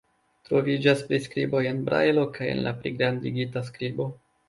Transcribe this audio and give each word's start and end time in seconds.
Troviĝas 0.47 1.03
priskriboj 1.11 1.63
en 1.73 1.85
brajlo 1.91 2.25
kaj 2.41 2.51
en 2.57 2.65
pligrandigita 2.83 3.69
skribo. 3.73 4.15